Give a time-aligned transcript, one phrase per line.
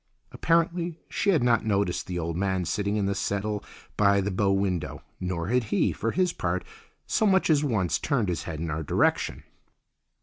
[0.31, 3.63] Apparently she had not noticed the old man sitting in the settle
[3.97, 6.63] by the bow window, nor had he, for his part,
[7.05, 9.43] so much as once turned his head in our direction.